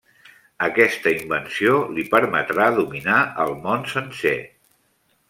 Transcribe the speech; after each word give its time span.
Aquesta 0.67 1.11
invenció 1.17 1.75
li 1.97 2.05
permetrà 2.13 2.71
dominar 2.79 3.19
el 3.45 3.55
món 3.67 3.85
sencer. 3.93 4.37